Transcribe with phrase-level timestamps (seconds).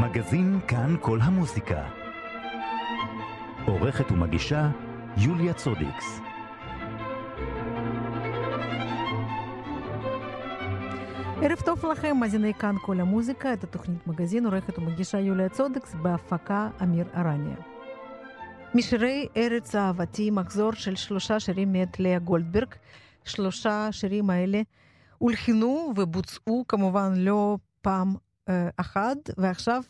[0.00, 1.88] מגזין כאן כל המוזיקה.
[3.66, 4.70] עורכת ומגישה
[5.16, 6.20] יוליה צודיקס.
[11.42, 16.68] ערב טוב לכם, מאזיני כאן כל המוזיקה, את התוכנית מגזין עורכת ומגישה יוליה צודקס בהפקה
[16.82, 17.56] אמיר ארניה.
[18.74, 22.74] משירי ארץ אהבתי, מחזור של שלושה שירים מאת לאה גולדברג.
[23.24, 24.62] שלושה שירים האלה
[25.18, 28.14] הולחנו ובוצעו כמובן לא פעם
[28.48, 29.82] אה, אחת, ועכשיו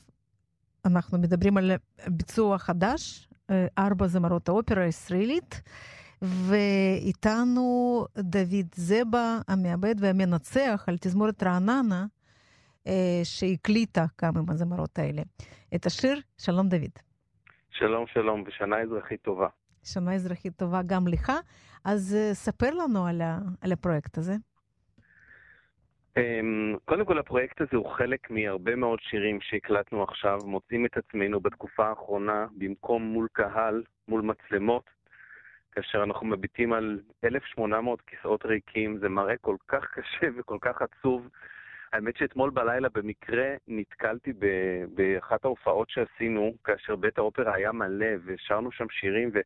[0.84, 1.70] אנחנו מדברים על
[2.08, 5.62] ביצוע חדש, אה, ארבע זמרות האופרה הישראלית,
[6.22, 12.06] ואיתנו דוד זבה, המעבד והמנצח על תזמורת רעננה,
[12.86, 15.22] אה, שהקליטה כמה מהזמרות האלה.
[15.74, 16.90] את השיר, שלום דוד.
[17.70, 19.48] שלום, שלום, ושנה אזרחית טובה.
[19.84, 21.32] שנה אזרחית טובה גם לך.
[21.84, 24.34] אז ספר לנו על, ה, על הפרויקט הזה.
[26.16, 31.40] אמ, קודם כל, הפרויקט הזה הוא חלק מהרבה מאוד שירים שהקלטנו עכשיו, מוצאים את עצמנו
[31.40, 34.90] בתקופה האחרונה, במקום מול קהל, מול מצלמות,
[35.72, 41.28] כאשר אנחנו מביטים על 1,800 כיסאות ריקים, זה מראה כל כך קשה וכל כך עצוב.
[41.92, 44.32] האמת שאתמול בלילה במקרה נתקלתי
[44.94, 49.38] באחת ההופעות שעשינו, כאשר בית האופרה היה מלא ושרנו שם שירים, ו,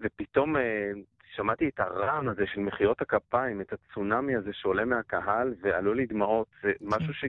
[0.00, 0.90] ופתאום אה,
[1.34, 6.48] שמעתי את הרעם הזה של מחיאות הכפיים, את הצונאמי הזה שעולה מהקהל, ועלו לי דמעות.
[6.62, 7.24] זה משהו ש...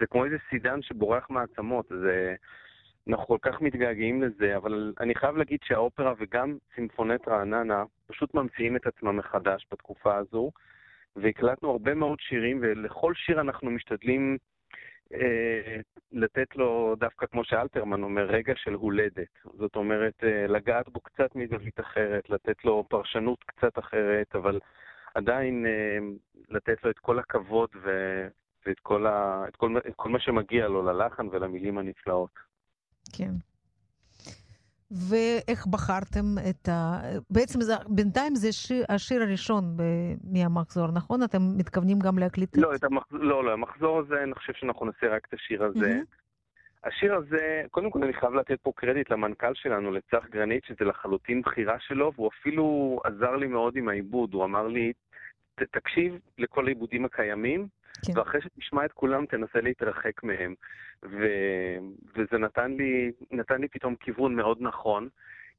[0.00, 1.86] זה כמו איזה סידן שבורח מהעצמות.
[1.88, 2.34] זה...
[3.08, 8.76] אנחנו כל כך מתגעגעים לזה, אבל אני חייב להגיד שהאופרה וגם סימפונט רעננה פשוט ממציאים
[8.76, 10.50] את עצמם מחדש בתקופה הזו,
[11.16, 14.38] והקלטנו הרבה מאוד שירים, ולכל שיר אנחנו משתדלים
[16.12, 19.28] לתת לו, דווקא כמו שאלתרמן אומר, רגע של הולדת.
[19.58, 24.60] זאת אומרת, אה, לגעת בו קצת מזווית אחרת, לתת לו פרשנות קצת אחרת, אבל
[25.14, 25.98] עדיין אה,
[26.48, 27.90] לתת לו את כל הכבוד ו...
[28.66, 29.44] ואת כל, ה...
[29.48, 29.76] את כל...
[29.88, 32.38] את כל מה שמגיע לו ללחן ולמילים הנפלאות.
[33.16, 33.32] כן.
[34.90, 37.00] ואיך בחרתם את ה...
[37.30, 39.82] בעצם זה, בינתיים זה שיר, השיר הראשון ב...
[40.24, 41.22] מהמחזור, נכון?
[41.22, 43.02] אתם מתכוונים גם להקליט לא, את המח...
[43.10, 46.00] לא, לא, המחזור הזה, אני חושב שאנחנו נעשה רק את השיר הזה.
[46.00, 46.20] Mm-hmm.
[46.84, 51.42] השיר הזה, קודם כל אני חייב לתת פה קרדיט למנכ"ל שלנו, לצח גרנית, שזה לחלוטין
[51.42, 54.34] בחירה שלו, והוא אפילו עזר לי מאוד עם העיבוד.
[54.34, 54.92] הוא אמר לי,
[55.54, 57.66] תקשיב לכל העיבודים הקיימים,
[58.06, 58.18] כן.
[58.18, 60.54] ואחרי שתשמע את כולם תנסה להתרחק מהם.
[61.04, 61.26] ו...
[62.16, 65.08] וזה נתן לי, נתן לי פתאום כיוון מאוד נכון,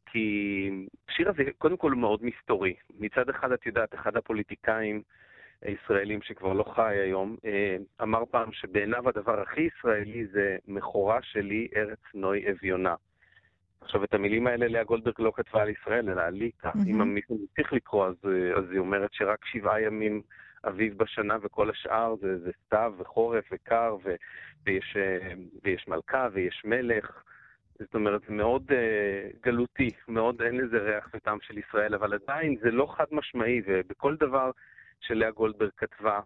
[0.06, 0.69] כי
[1.09, 2.74] השיר הזה קודם כל מאוד מסתורי.
[3.00, 5.02] מצד אחד, את יודעת, אחד הפוליטיקאים
[5.62, 11.68] הישראלים שכבר לא חי היום, אה, אמר פעם שבעיניו הדבר הכי ישראלי זה מכורה שלי,
[11.75, 12.96] ארץ נוי אביונה.
[13.81, 16.68] עכשיו, את המילים האלה לאה גולדברג לא כתבה על ישראל, אלא על ליטא.
[16.68, 16.90] Mm-hmm.
[16.90, 18.16] אם מישהו צריך לקרוא, אז,
[18.58, 20.22] אז היא אומרת שרק שבעה ימים
[20.67, 24.16] אביב בשנה וכל השאר זה, זה סתיו וחורף וקר ו,
[24.66, 25.33] ויש, אה,
[25.63, 27.23] ויש מלכה ויש מלך.
[27.81, 32.55] זאת אומרת, זה מאוד uh, גלותי, מאוד אין לזה ריח וטעם של ישראל, אבל עדיין
[32.61, 34.51] זה לא חד משמעי, ובכל דבר
[34.99, 36.19] שלאה גולדברג כתבה,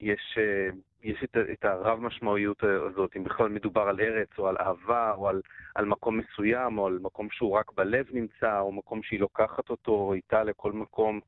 [0.00, 4.56] יש, uh, יש את, את הרב משמעויות הזאת, אם בכלל מדובר על ארץ או על
[4.60, 5.40] אהבה או על,
[5.74, 10.12] על מקום מסוים או על מקום שהוא רק בלב נמצא, או מקום שהיא לוקחת אותו
[10.14, 11.20] איתה לכל מקום.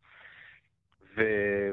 [1.18, 1.22] ו...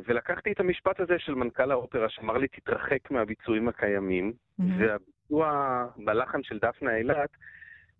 [0.08, 4.64] ולקחתי את המשפט הזה של מנכ"ל האופרה, שאמר לי, תתרחק מהביצועים הקיימים, mm-hmm.
[4.80, 7.30] והביצוע בלחן של דפנה אילת,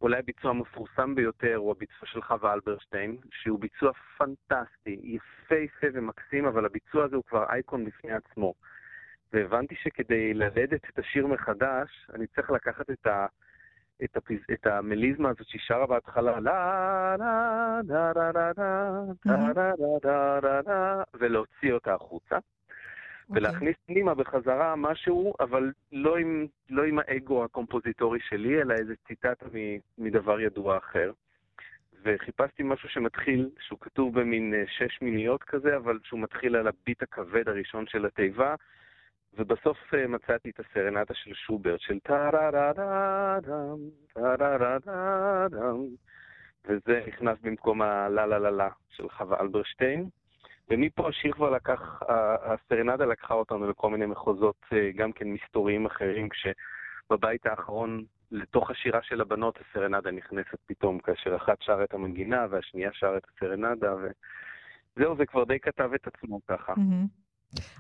[0.02, 6.66] אולי הביצוע המפורסם ביותר הוא הביצוע של חווה אלברשטיין, שהוא ביצוע פנטסטי, יפהפה ומקסים, אבל
[6.66, 8.54] הביצוע הזה הוא כבר אייקון בפני עצמו.
[9.34, 13.26] והבנתי שכדי ללדת את השיר מחדש, אני צריך לקחת את ה...
[14.04, 14.38] את, הפז...
[14.54, 19.74] את המליזמה הזאת שהיא שרה בהתחלה, לה לה לה לה לה לה לה
[20.04, 22.38] לה לה לה ולהוציא אותה החוצה.
[23.30, 29.46] ולהכניס פנימה בחזרה משהו, אבל לא עם, לא עם האגו הקומפוזיטורי שלי, אלא איזה ציטטה
[29.98, 31.12] מדבר ידוע אחר.
[32.04, 37.50] וחיפשתי משהו שמתחיל, שהוא כתוב במין שש מיניות כזה, אבל שהוא מתחיל על הביט הכבד
[37.50, 38.56] הראשון של התיבה,
[39.38, 43.80] ובסוף אה, מצאתי את הסרנטה של שוברט, של טה-רה-רה-דה-דם,
[44.14, 45.78] טה-רה-רה-דה-דם,
[46.66, 50.10] וזה נכנס במקום הלה לה לה לה של חווה אלברשטיין.
[50.70, 52.02] ומפה השיר כבר לקח,
[52.44, 59.02] הסרנדה לקחה אותנו לכל מיני מחוזות, אה, גם כן מסתוריים אחרים, כשבבית האחרון, לתוך השירה
[59.02, 65.16] של הבנות, הסרנדה נכנסת פתאום, כאשר אחת שרה את המנגינה והשנייה שרה את הסרנדה, וזהו,
[65.18, 66.74] זה כבר די כתב את עצמו ככה.
[66.74, 67.25] Mm-hmm.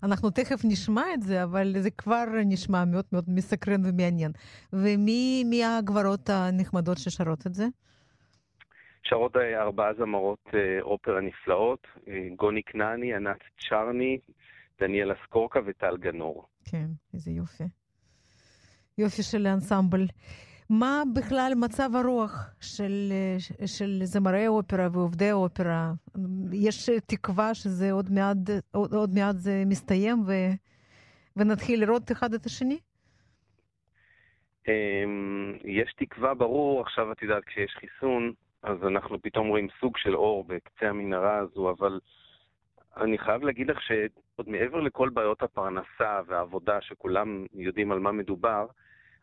[0.04, 4.32] אנחנו תכף נשמע את זה, אבל זה כבר נשמע מאוד מאוד מסקרן ומעניין.
[4.74, 7.66] ומי הגברות הנחמדות ששרות את זה?
[9.04, 13.40] שרות ארבעה זמרות אה, אופרה נפלאות, אה, גוני כנעני, ענת
[13.70, 14.18] צ'רני,
[14.80, 16.48] דניאל אסקורקה וטל גנור.
[16.66, 17.64] כן, איזה יופי.
[18.98, 20.06] יופי של האנסמבל.
[20.70, 23.12] מה בכלל מצב הרוח של,
[23.66, 25.92] של זמרי אופרה ועובדי אופרה?
[26.54, 28.38] יש תקווה שזה עוד מעט,
[28.72, 30.32] עוד, עוד מעט זה מסתיים ו,
[31.36, 32.80] ונתחיל לראות אחד את השני?
[34.68, 38.34] אמ, יש תקווה, ברור, עכשיו את יודעת, כשיש חיסון,
[38.64, 42.00] אז אנחנו פתאום רואים סוג של אור בקצה המנהרה הזו, אבל
[42.98, 48.68] אני חייב להגיד לך שעוד מעבר לכל בעיות הפרנסה והעבודה, שכולם יודעים על מה מדובר,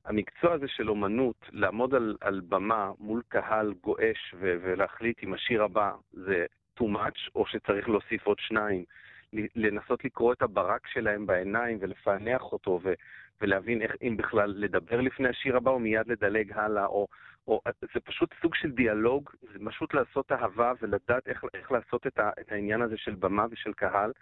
[0.04, 5.62] המקצוע הזה של אומנות, לעמוד על, על במה מול קהל גועש ו- ולהחליט אם השיר
[5.62, 6.46] הבא זה
[6.78, 8.84] too much, או שצריך להוסיף עוד שניים,
[9.32, 12.94] לנסות לקרוא את הברק שלהם בעיניים ולפענח אותו, ו-
[13.40, 17.06] ולהבין איך, אם בכלל לדבר לפני השיר הבא או מיד לדלג הלאה, או,
[17.46, 17.60] או
[17.94, 22.30] זה פשוט סוג של דיאלוג, זה פשוט לעשות אהבה ולדעת איך, איך לעשות את, ה,
[22.40, 24.12] את העניין הזה של במה ושל קהל.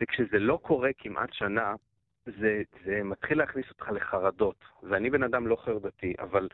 [0.00, 1.74] וכשזה לא קורה כמעט שנה,
[2.26, 4.64] זה, זה מתחיל להכניס אותך לחרדות.
[4.82, 6.48] ואני בן אדם לא חרדתי, אבל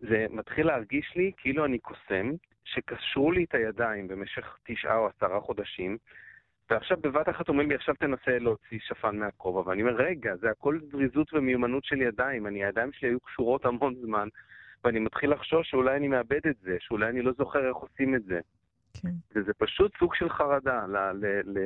[0.00, 2.30] זה מתחיל להרגיש לי כאילו אני קוסם,
[2.64, 5.96] שקשרו לי את הידיים במשך תשעה או עשרה חודשים,
[6.70, 9.68] ועכשיו בבת אחת אומרים לי, עכשיו תנסה להוציא שפן מהכובע.
[9.68, 12.46] ואני אומר, רגע, זה הכל זריזות ומיומנות של ידיים.
[12.46, 14.28] אני, הידיים שלי היו קשורות המון זמן,
[14.84, 18.24] ואני מתחיל לחשוש שאולי אני מאבד את זה, שאולי אני לא זוכר איך עושים את
[18.24, 18.40] זה.
[19.02, 19.08] כן.
[19.34, 20.86] וזה פשוט סוג של חרדה.
[20.86, 21.58] ל, ל, ל,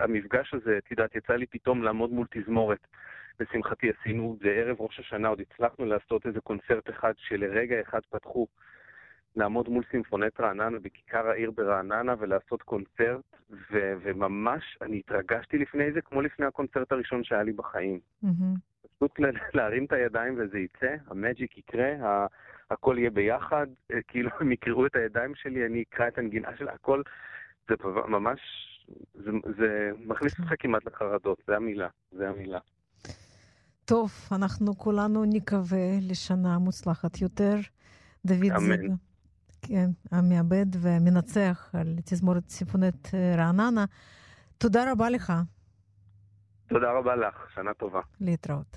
[0.00, 2.86] המפגש הזה, את יודעת, יצא לי פתאום לעמוד מול תזמורת.
[3.40, 8.46] לשמחתי עשינו, זה ערב ראש השנה, עוד הצלחנו לעשות איזה קונצרט אחד שלרגע אחד פתחו.
[9.36, 16.00] לעמוד מול סימפונט רעננה בכיכר העיר ברעננה ולעשות קונצרט, ו- וממש, אני התרגשתי לפני זה
[16.00, 18.00] כמו לפני הקונצרט הראשון שהיה לי בחיים.
[18.24, 18.28] Mm-hmm.
[18.98, 19.20] פשוט
[19.54, 22.26] להרים את הידיים וזה יצא, המג'יק יקרה, ה-
[22.74, 26.68] הכל יהיה ביחד, אה, כאילו הם יקראו את הידיים שלי, אני אקרא את הנגינה של
[26.68, 27.02] הכל,
[27.68, 27.74] זה
[28.08, 28.40] ממש,
[29.14, 32.58] זה, זה מכניס אותך כמעט לחרדות, זה המילה, זה המילה.
[33.84, 37.54] טוב, אנחנו כולנו נקווה לשנה מוצלחת יותר.
[38.24, 38.94] דוד זיגה.
[39.68, 43.84] כן, המעבד והמנצח על תזמורת סימפונט אה, רעננה.
[44.58, 45.32] תודה רבה לך.
[46.68, 48.00] תודה רבה לך, שנה טובה.
[48.20, 48.76] להתראות.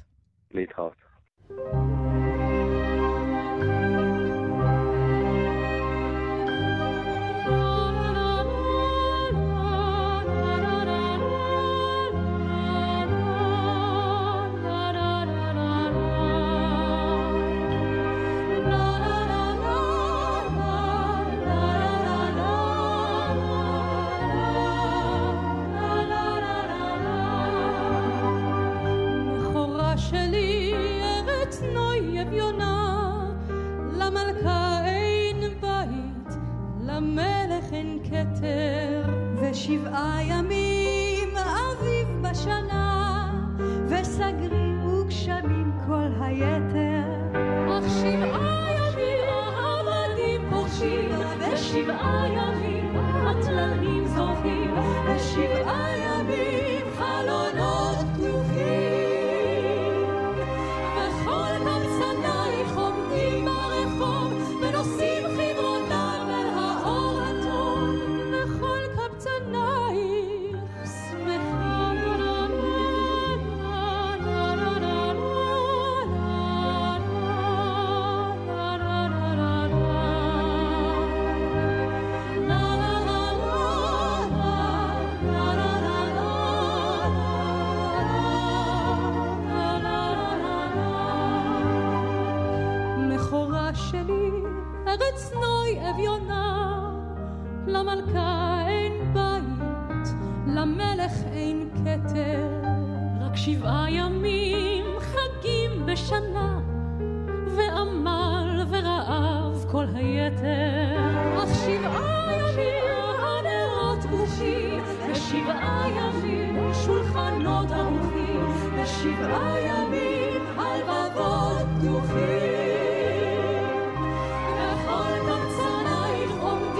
[0.51, 0.95] להתראות.
[1.47, 2.06] שבעה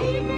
[0.08, 0.37] Amen.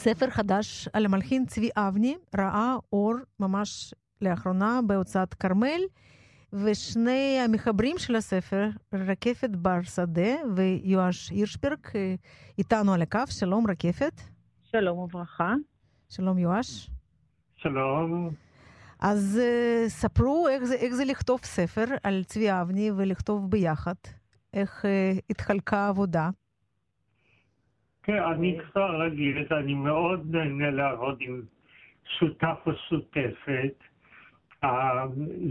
[0.00, 5.80] ספר חדש על המלחין צבי אבני ראה אור ממש לאחרונה בהוצאת כרמל,
[6.52, 11.78] ושני המחברים של הספר, רקפת בר שדה ויואש הירשברג,
[12.58, 13.18] איתנו על הקו.
[13.26, 14.20] שלום רקפת.
[14.62, 15.54] שלום וברכה.
[16.08, 16.90] שלום יואש.
[17.56, 18.30] שלום.
[19.00, 23.94] אז uh, ספרו איך זה, איך זה לכתוב ספר על צבי אבני ולכתוב ביחד.
[24.54, 26.30] איך uh, התחלקה העבודה.
[28.10, 31.42] כן, אני כבר רגיל אני מאוד נהנה לעבוד עם
[32.18, 33.84] שותף או שותפת.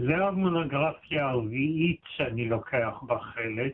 [0.06, 3.72] זה המונוגרפיה הרביעית שאני לוקח בה חלק,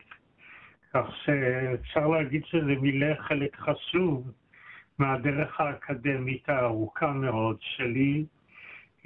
[0.95, 4.33] כך שאפשר להגיד שזה מילא חלק חשוב
[4.99, 8.25] מהדרך האקדמית הארוכה מאוד שלי.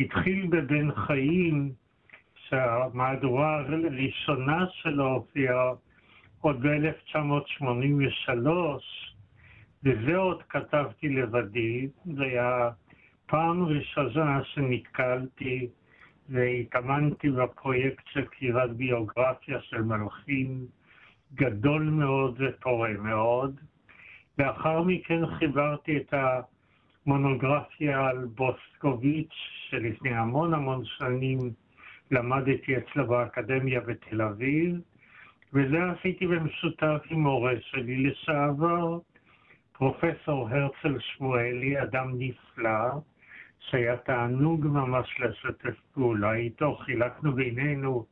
[0.00, 1.72] התחיל בבן חיים,
[2.34, 5.70] שהמהדורה הראשונה שלו הופיעה
[6.40, 8.48] עוד ב-1983,
[9.84, 12.70] וזה עוד כתבתי לבדי, זה היה
[13.26, 15.68] פעם ראשונה שנתקלתי
[16.28, 20.66] והתאמנתי בפרויקט של כתיבת ביוגרפיה של מלחין
[21.34, 23.60] גדול מאוד ופורה מאוד.
[24.38, 26.14] לאחר מכן חיברתי את
[27.06, 29.34] המונוגרפיה על בוסקוביץ',
[29.68, 31.38] שלפני המון המון שנים
[32.10, 34.76] למדתי אצלו באקדמיה בתל אביב,
[35.52, 38.98] וזה עשיתי במשותף עם מורה שלי לשעבר,
[39.80, 42.88] פרופסור הרצל שמואלי, אדם נפלא,
[43.58, 48.06] שהיה תענוג ממש לשתף פעולה איתו, חילקנו בינינו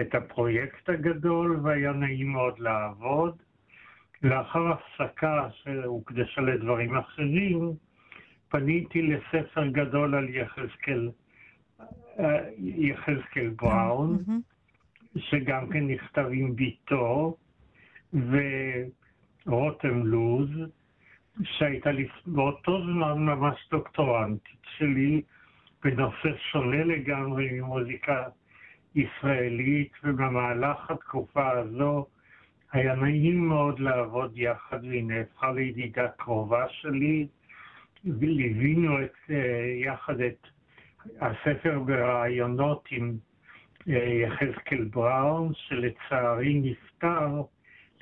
[0.00, 3.36] את הפרויקט הגדול והיה נעים מאוד לעבוד.
[4.22, 7.72] לאחר הפסקה שהוקדשה לדברים אחרים,
[8.48, 11.10] פניתי לספר גדול על יחזקאל,
[12.58, 14.18] יחזקאל בראון,
[15.16, 17.36] שגם כן נכתב עם ביתו,
[19.46, 20.50] ורותם לוז,
[21.44, 25.22] שהייתה לי באותו זמן ממש דוקטורנטית שלי
[25.84, 28.24] בנושא שונה לגמרי ממוזיקה
[28.94, 32.06] ישראלית, ובמהלך התקופה הזו
[32.72, 37.26] היה נעים מאוד לעבוד יחד, והיא נהפכה לידידה קרובה שלי,
[38.04, 40.46] וליווינו את, אה, יחד את
[41.20, 43.16] הספר ברעיונות עם
[43.88, 47.42] אה, יחזקאל בראון, שלצערי נפטר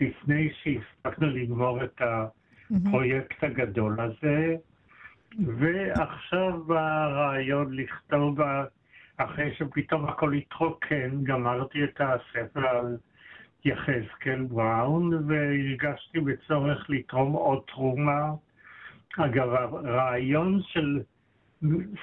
[0.00, 2.26] לפני שהספקנו לגמור את ה...
[2.70, 4.56] הפרויקט הגדול הזה,
[5.38, 8.38] ועכשיו הרעיון לכתוב,
[9.16, 12.96] אחרי שפתאום הכל התרוקן, גמרתי את הספר על
[13.64, 18.30] יחזקאל בראון, והרגשתי בצורך לתרום עוד תרומה.
[19.18, 21.00] אגב, הרעיון של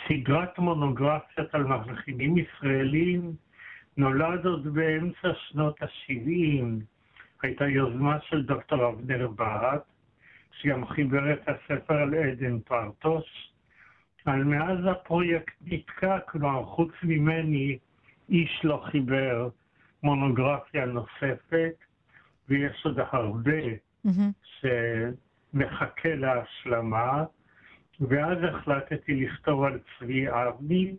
[0.08, 3.34] סדרת מונוגרפיות על מלחינים ישראלים
[3.98, 6.63] נולד עוד באמצע שנות ה-70.
[7.41, 9.90] הייתה יוזמה של דוקטור אבנר ברט,
[10.51, 13.25] שגם חיבר את הספר על עדן פרטוס.
[14.25, 17.77] על מאז הפרויקט נתקע, כלומר, חוץ ממני,
[18.29, 19.50] איש לא חיבר
[20.03, 21.75] מונוגרפיה נוספת,
[22.50, 23.62] ויש עוד הרבה
[24.08, 24.67] mm-hmm.
[25.53, 27.24] שמחכה להשלמה,
[28.00, 30.96] ואז החלטתי לכתוב על צבי אבני,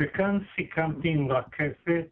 [0.00, 2.06] וכאן סיכמתי עם רקפת,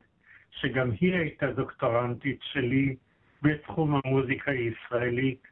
[0.50, 2.97] שגם היא הייתה דוקטורנטית שלי
[3.42, 5.42] בתחום המוזיקה הישראלית,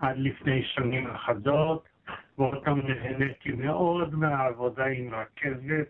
[0.00, 1.88] עד לפני שנים אחדות,
[2.38, 5.88] ואותם נהניתי מאוד מהעבודה עם רכזת,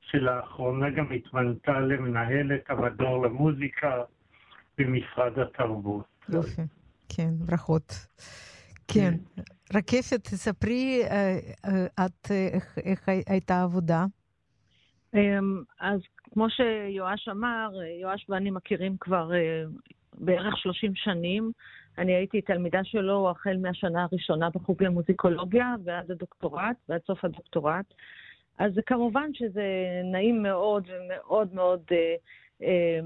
[0.00, 4.02] שלאחרונה גם התמנתה למנהלת המדור למוזיקה
[4.78, 6.04] במשרד התרבות.
[6.28, 6.62] יופי,
[7.08, 7.92] כן, ברכות.
[8.88, 9.14] כן,
[9.74, 14.04] רקפת, תספרי אה, אה, את איך, איך הייתה העבודה.
[15.14, 16.00] אמ, אז
[16.32, 17.70] כמו שיואש אמר,
[18.02, 19.64] יואש ואני מכירים כבר אה,
[20.14, 21.52] בערך 30 שנים.
[21.98, 27.94] אני הייתי תלמידה שלו החל מהשנה הראשונה בחוג למוזיקולוגיה ועד הדוקטורט, ועד סוף הדוקטורט.
[28.58, 29.64] אז כמובן שזה
[30.04, 32.14] נעים מאוד ומאוד מאוד אה,
[32.62, 33.00] אה,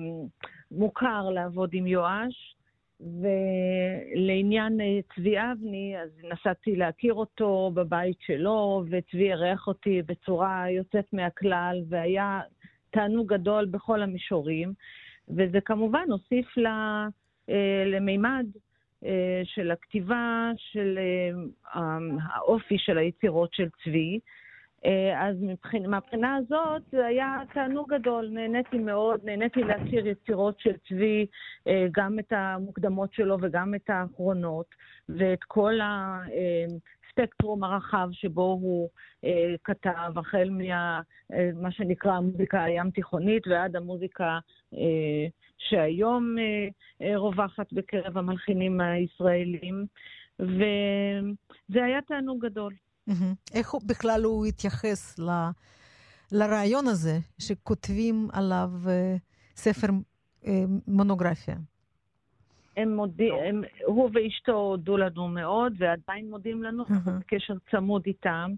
[0.71, 2.57] מוכר לעבוד עם יואש.
[3.01, 11.05] ולעניין אה, צבי אבני, אז נסעתי להכיר אותו בבית שלו, וצבי אירח אותי בצורה יוצאת
[11.13, 12.41] מהכלל, והיה
[12.91, 14.73] תענוג גדול בכל המישורים,
[15.29, 16.47] וזה כמובן הוסיף
[17.87, 18.47] למימד
[19.45, 20.99] של הכתיבה, של
[22.35, 24.21] האופי של היצירות של צבי.
[24.87, 30.73] אה, אז מבחינה, מהבחינה הזאת זה היה תענוג גדול, נהניתי מאוד, נהניתי להכיר יצירות של
[30.89, 31.27] צבי,
[31.67, 34.67] אה, גם את המוקדמות שלו וגם את האחרונות,
[35.09, 35.79] ואת כל
[37.19, 38.89] הספקטרום הרחב שבו הוא
[39.25, 44.39] אה, כתב, החל ממה שנקרא המוזיקה הים תיכונית ועד המוזיקה
[45.59, 46.37] שהיום
[47.17, 49.87] רווחת בקרב המלחינים הישראלים,
[50.39, 52.75] וזה היה תענוג גדול.
[53.55, 55.31] איך הוא בכלל הוא התייחס ל,
[56.33, 59.19] לרעיון הזה שכותבים עליו uh,
[59.57, 60.49] ספר uh,
[60.87, 61.57] מונוגרפיה?
[62.77, 68.51] הם מודים, הם, הוא ואשתו הודו לנו מאוד, ועדיין מודים לנו, אנחנו בקשר צמוד איתם,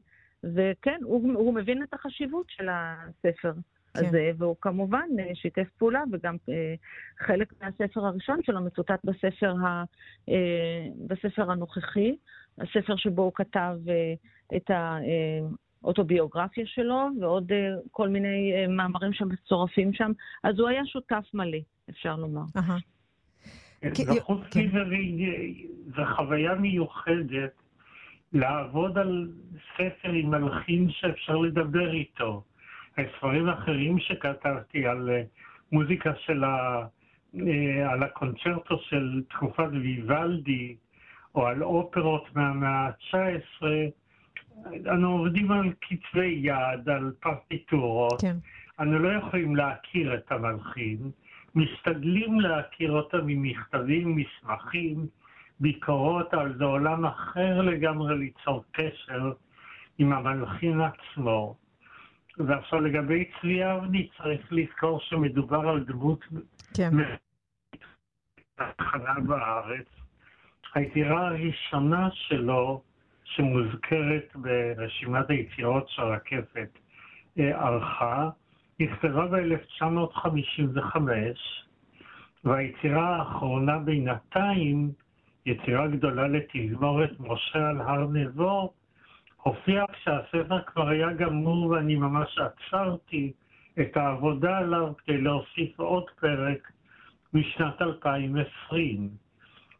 [0.44, 4.06] וכן, הוא, הוא מבין את החשיבות של הספר כן.
[4.06, 6.75] הזה, והוא כמובן אה, שיתף פעולה, וגם אה,
[7.18, 9.84] חלק מהספר הראשון שלו מצוטט בספר, ה,
[10.28, 12.16] אה, בספר הנוכחי,
[12.58, 14.14] הספר שבו הוא כתב אה,
[14.56, 14.70] את
[15.82, 17.56] האוטוביוגרפיה שלו, ועוד אה,
[17.90, 20.12] כל מיני אה, מאמרים שמצורפים שם,
[20.44, 21.58] אז הוא היה שותף מלא,
[21.90, 22.42] אפשר לומר.
[23.82, 24.85] וחוץ מזה,
[25.97, 27.52] זו חוויה מיוחדת
[28.32, 29.30] לעבוד על
[29.75, 32.42] ספר עם מלחין שאפשר לדבר איתו.
[32.99, 35.11] הספרים האחרים שכתבתי על
[35.73, 36.87] מוזיקה של ה...
[37.90, 40.76] על הקונצ'רטו של תקופת ויוולדי,
[41.35, 43.66] או על אופרות מהמאה ה-19,
[44.90, 48.20] אנו עובדים על כתבי יד, על פרטיטורות.
[48.20, 48.37] כן.
[48.80, 51.11] אנו לא יכולים להכיר את המלחין,
[51.55, 55.07] משתדלים להכיר אותם ממכתבים, מסמכים,
[55.61, 59.33] ביקורות, אבל זה עולם אחר לגמרי ליצור קשר
[59.99, 61.57] עם המלחין עצמו.
[62.38, 66.25] ועכשיו לגבי צבי אבני, צריך לזכור שמדובר על דמות
[66.76, 66.90] כן.
[68.59, 69.87] מהתחנה בארץ.
[70.75, 72.83] היצירה הראשונה שלו
[73.25, 76.79] שמוזכרת ברשימת היצירות שהרקפת
[77.38, 78.31] אה, ערכה,
[78.81, 80.97] נכתבה ב-1955,
[82.45, 84.91] והיצירה האחרונה בינתיים,
[85.47, 88.73] יצירה גדולה לתזמורת משה על הר נבו,
[89.43, 93.33] הופיעה כשהספר כבר היה גמור ואני ממש עצרתי
[93.81, 96.73] את העבודה עליו כדי להוסיף עוד פרק
[97.35, 99.09] משנת 2020.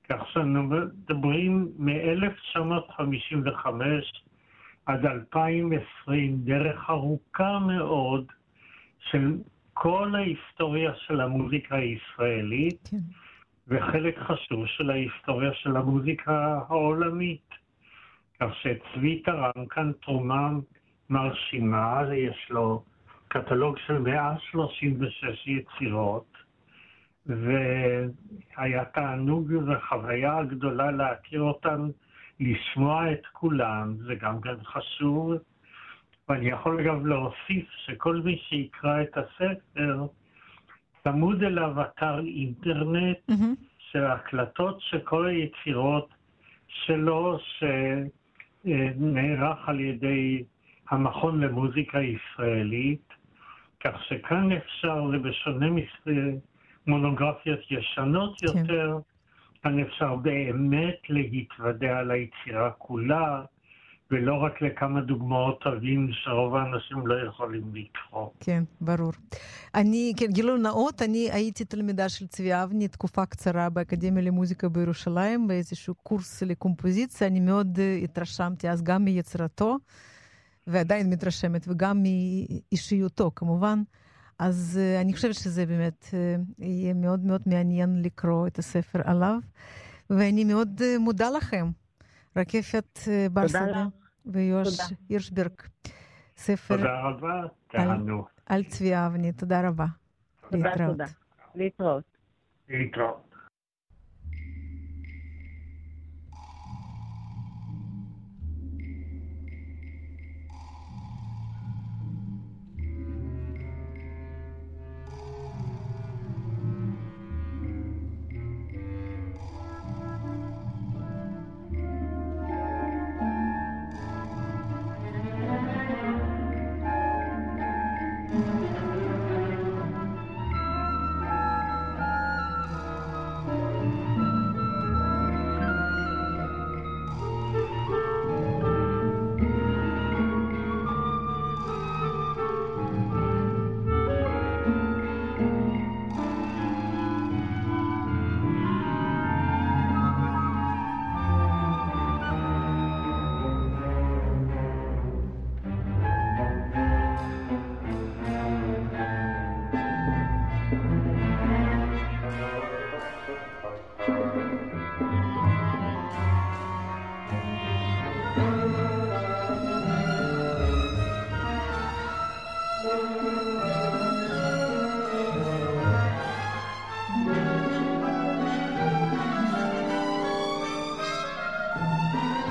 [0.09, 3.67] כך שאנו מדברים מ-1955
[4.87, 8.27] עד 2020, דרך ארוכה מאוד
[9.11, 9.37] של
[9.75, 12.97] כל ההיסטוריה של המוזיקה הישראלית, כן.
[13.69, 17.49] וחלק חשוב של ההיסטוריה של המוזיקה העולמית.
[18.41, 20.51] כך שצבי תרם כאן תרומה
[21.11, 22.83] מרשימה, יש לו
[23.29, 26.37] קטלוג של 136 יצירות,
[27.27, 31.89] והיה תענוג וחוויה גדולה להכיר אותם,
[32.41, 35.33] לשמוע את כולם, זה גם כן חשוב.
[36.29, 40.07] ואני יכול גם להוסיף שכל מי שיקרא את הספר,
[41.05, 43.65] צמוד אליו אתר אינטרנט mm-hmm.
[43.79, 46.09] של הקלטות של כל היצירות
[46.69, 47.39] שלו,
[48.65, 50.43] שנערך על ידי
[50.91, 53.09] המכון למוזיקה ישראלית,
[53.85, 55.67] כך שכאן אפשר, זה בשונה
[56.87, 58.47] מונוגרפיות ישנות כן.
[58.47, 58.99] יותר,
[59.63, 63.43] כאן אפשר באמת להתוודע על היצירה כולה,
[64.11, 68.29] ולא רק לכמה דוגמאות טובים שרוב האנשים לא יכולים לקרוא.
[68.41, 69.13] כן, ברור.
[69.75, 75.49] אני, כן, גילוי נאות, אני הייתי תלמידה של צבי אבני תקופה קצרה באקדמיה למוזיקה בירושלים,
[75.49, 77.27] באיזשהו קורס לקומפוזיציה.
[77.27, 79.77] אני מאוד uh, התרשמתי אז גם מיצירתו,
[80.67, 83.83] ועדיין מתרשמת, וגם מאישיותו, כמובן.
[84.39, 89.39] אז uh, אני חושבת שזה באמת uh, יהיה מאוד מאוד מעניין לקרוא את הספר עליו,
[90.11, 91.71] ואני מאוד uh, מודה לכם,
[92.37, 93.87] רקפת uh, ברסדה
[94.27, 95.53] ויוש הירשברג.
[96.37, 96.77] ספר...
[96.77, 98.25] תודה רבה, תענו.
[98.47, 99.87] על, על צבי אבני, תודה רבה.
[100.51, 100.91] תודה, להתראות.
[100.91, 101.07] תודה.
[101.55, 102.05] להתראות.
[102.69, 103.28] להתראות.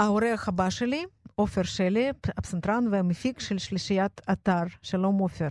[0.00, 2.08] האורח הבא שלי, עופר שלי,
[2.38, 4.62] הפסנתרן והמפיק של שלישיית אתר.
[4.82, 5.48] שלום עופר.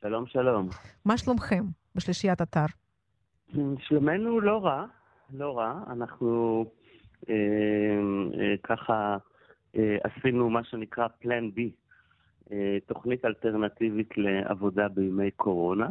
[0.00, 0.68] שלום, שלום.
[1.04, 2.64] מה שלומכם בשלישיית אתר?
[3.78, 4.86] שלומנו לא רע,
[5.32, 5.80] לא רע.
[5.92, 6.64] אנחנו
[7.28, 7.34] אה,
[8.40, 9.16] אה, ככה
[9.76, 11.60] אה, עשינו מה שנקרא Plan B,
[12.52, 15.88] אה, תוכנית אלטרנטיבית לעבודה בימי קורונה,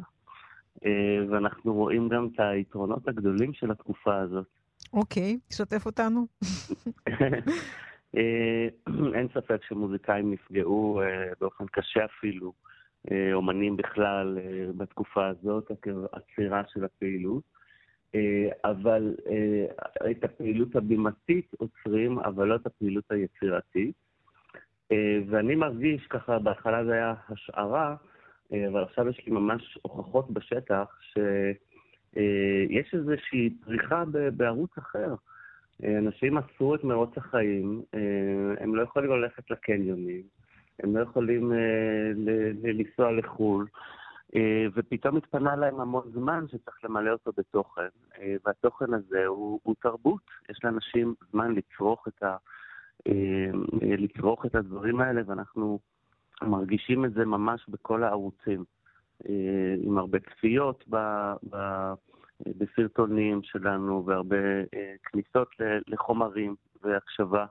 [0.85, 0.91] אה,
[1.29, 4.47] ואנחנו רואים גם את היתרונות הגדולים של התקופה הזאת.
[4.93, 6.25] אוקיי, תשתף אותנו.
[8.17, 8.67] אה,
[9.15, 12.53] אין ספק שמוזיקאים נפגעו אה, באופן קשה אפילו,
[13.11, 14.37] אה, אומנים בכלל,
[14.77, 17.43] בתקופה הזאת, עקב עצירה של הפעילות.
[18.63, 19.15] אבל
[20.11, 23.95] את הפעילות הבימתית עוצרים, אבל לא את הפעילות היצירתית.
[25.29, 27.95] ואני מרגיש, ככה, בהתחלה זה היה השערה,
[28.51, 34.03] אבל עכשיו יש לי ממש הוכחות בשטח שיש איזושהי פריחה
[34.37, 35.15] בערוץ אחר.
[35.83, 40.23] אנשים עשו את מרוץ החיים, אה, הם לא יכולים ללכת לקניונים,
[40.79, 42.11] הם לא יכולים אה,
[42.63, 43.67] לנסוע לחו"ל,
[44.35, 47.87] אה, ופתאום התפנה להם המון זמן שצריך למלא אותו בתוכן,
[48.45, 50.21] והתוכן הזה הוא, הוא תרבות.
[50.49, 52.37] יש לאנשים זמן לצרוך את, ה,
[53.81, 55.79] לצרוך את הדברים האלה, ואנחנו
[56.43, 58.63] מרגישים את זה ממש בכל הערוצים,
[59.83, 60.95] עם הרבה צפיות ב...
[61.49, 61.55] ב
[62.41, 64.37] בסרטונים שלנו והרבה
[64.73, 65.49] אה, כניסות
[65.87, 67.45] לחומרים והקשבה.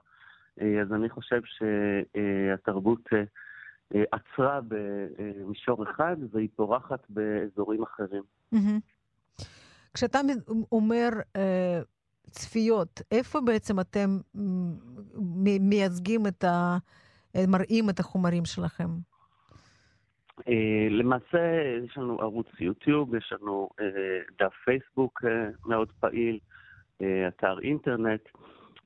[0.61, 8.23] אה, אז אני חושב שהתרבות אה, עצרה במישור אחד והיא פורחת באזורים אחרים.
[9.93, 10.19] כשאתה
[10.71, 11.09] אומר
[12.31, 14.19] צפיות, איפה בעצם אתם
[15.59, 16.77] מייצגים את ה...
[17.47, 18.89] מראים את החומרים שלכם?
[20.41, 23.83] Uh, למעשה, יש לנו ערוץ יוטיוב, יש לנו uh,
[24.39, 25.27] דף פייסבוק uh,
[25.69, 26.39] מאוד פעיל,
[27.27, 28.21] אתר אינטרנט,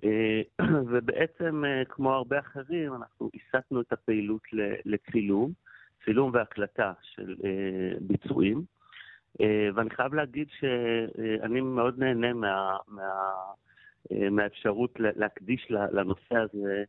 [0.91, 4.41] ובעצם, כמו הרבה אחרים, אנחנו הסטנו את הפעילות
[4.85, 5.51] לצילום,
[6.05, 7.35] צילום והקלטה של
[8.01, 8.63] ביצועים.
[9.75, 13.09] ואני חייב להגיד שאני מאוד נהנה מה, מה,
[14.31, 16.83] מהאפשרות להקדיש לנושא הזה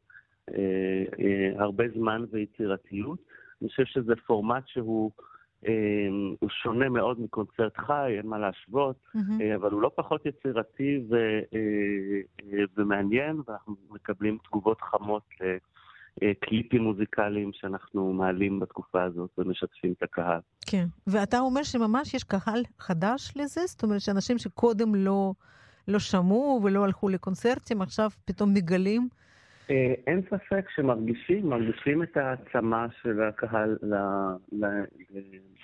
[1.57, 3.19] הרבה זמן ויצירתיות.
[3.63, 5.11] אני חושב שזה פורמט שהוא
[5.67, 5.73] אה,
[6.41, 9.57] הוא שונה מאוד מקונצרט חי, אין מה להשוות, mm-hmm.
[9.57, 11.15] אבל הוא לא פחות יצירתי ו,
[11.55, 15.23] אה, ומעניין, ואנחנו מקבלים תגובות חמות
[16.23, 20.41] לקליפים מוזיקליים שאנחנו מעלים בתקופה הזאת ומשתפים את הקהל.
[20.67, 23.61] כן, ואתה אומר שממש יש קהל חדש לזה?
[23.67, 25.33] זאת אומרת שאנשים שקודם לא,
[25.89, 29.30] לא שמעו ולא הלכו לקונצרטים, עכשיו פתאום מגלים אה,
[30.07, 33.79] אין ספק שמרגישים, מרגישים את העצמה של הקהל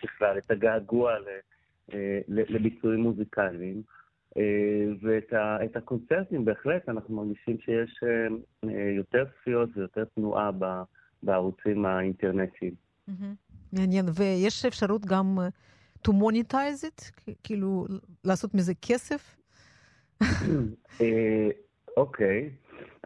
[0.04, 1.12] בכלל, את הגעגוע
[1.94, 3.82] אה, לביצועים מוזיקליים.
[4.36, 4.42] אה,
[5.02, 8.00] ואת הקונצרטים בהחלט אנחנו מרגישים שיש
[8.96, 10.50] יותר צפיות ויותר תנועה
[11.22, 12.74] בערוצים האינטרנטיים.
[13.72, 15.38] מעניין, ויש אפשרות גם
[16.08, 17.30] to monetize it?
[17.44, 17.86] כאילו,
[18.24, 19.36] לעשות מזה כסף?
[21.96, 22.50] אוקיי.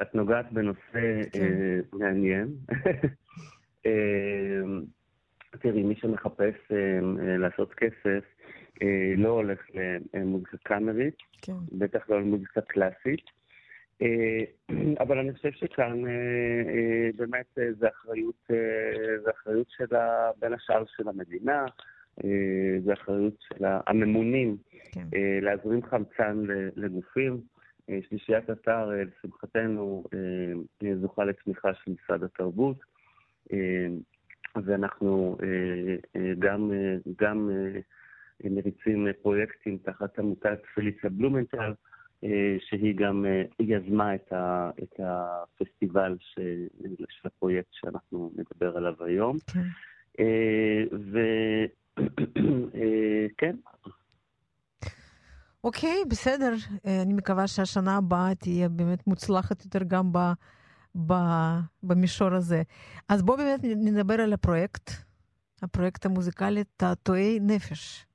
[0.02, 1.40] את נוגעת בנושא כן.
[1.40, 2.48] אה, מעניין.
[3.86, 4.62] אה,
[5.60, 8.24] תראי, מי שמחפש אה, לעשות כסף,
[9.16, 9.60] לא הולך
[10.14, 11.52] למוזיקה קאמרית, כן.
[11.72, 13.24] בטח לא למוזיקה קלאסית.
[15.02, 16.02] אבל אני חושב שכאן
[17.16, 18.44] באמת זה אחריות,
[19.24, 21.64] זה אחריות של ה, בין השאר של המדינה,
[22.84, 24.56] זה אחריות של הממונים
[24.92, 25.06] כן.
[25.42, 26.42] להזרים חמצן
[26.76, 27.40] לגופים.
[27.90, 32.76] אה, שלישיית אתר, אה, לשמחתנו, אה, זוכה לתמיכה של משרד התרבות,
[34.56, 35.36] ואנחנו
[36.38, 36.72] גם,
[37.18, 37.50] גם
[38.44, 41.72] מריצים פרויקטים תחת עמותת פליציה בלומנטל,
[42.58, 43.24] שהיא גם
[43.60, 46.66] יזמה את, ה, את הפסטיבל של,
[47.08, 49.36] של הפרויקט שאנחנו נדבר עליו היום.
[49.46, 49.60] כן.
[53.36, 53.56] וכן,
[55.64, 56.52] אוקיי, בסדר.
[56.86, 60.18] אה, אני מקווה שהשנה הבאה תהיה באמת מוצלחת יותר גם ב,
[61.06, 61.12] ב,
[61.82, 62.62] במישור הזה.
[63.08, 64.90] אז בואו באמת נדבר על הפרויקט,
[65.62, 68.06] הפרויקט המוזיקלי תעתועי נפש.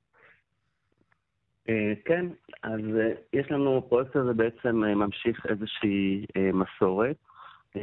[1.69, 2.25] אה, כן,
[2.63, 7.17] אז אה, יש לנו, הפרויקט הזה בעצם ממשיך איזושהי מסורת.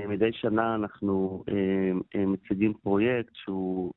[0.08, 1.44] מדי שנה אנחנו
[2.14, 3.92] מציגים פרויקט שהוא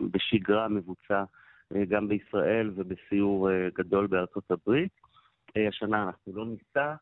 [0.00, 1.24] בשגרה מבוצע
[1.88, 4.92] גם בישראל ובסיור אה, גדול בארצות הברית.
[5.56, 6.94] אה, השנה אנחנו לא ניסע,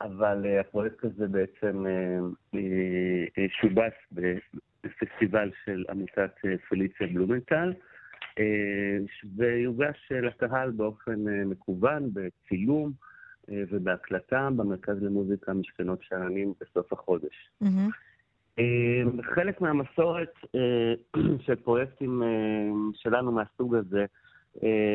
[0.00, 1.84] אבל הפרויקט הזה בעצם
[3.60, 3.92] שובץ
[4.82, 6.30] בפסטיבל של עמותת
[6.68, 7.72] פליציה בלומנטל,
[9.36, 12.92] ויוגש לקהל באופן מקוון, בצילום,
[13.48, 17.50] ובהקלטה במרכז למוזיקה משכנות שאננים בסוף החודש.
[17.60, 17.90] מהמם.
[19.34, 20.32] חלק מהמסורת
[21.46, 22.22] של פרויקטים
[22.94, 24.06] שלנו מהסוג הזה,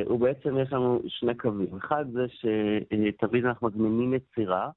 [0.06, 1.76] הוא בעצם, יש לנו שני קווים.
[1.78, 4.69] אחד זה שתמיד אנחנו מזמינים יצירה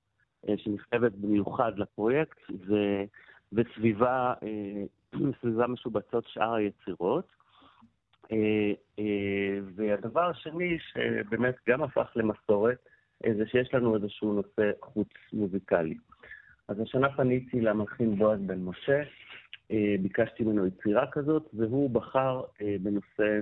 [0.57, 2.38] שנכתבת במיוחד לפרויקט.
[3.53, 4.35] וסביבה
[5.40, 7.27] סביבה משובצות שאר היצירות.
[9.75, 12.79] והדבר השני, שבאמת גם הפך למסורת,
[13.37, 15.94] זה שיש לנו איזשהו נושא חוץ מוזיקלי.
[16.68, 19.02] אז השנה פניתי למלחין בועז בן משה,
[20.02, 22.42] ביקשתי ממנו יצירה כזאת, והוא בחר
[22.83, 23.40] בנושא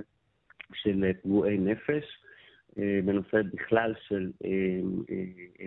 [0.73, 2.03] של פגועי נפש,
[2.77, 4.31] בנושא בכלל של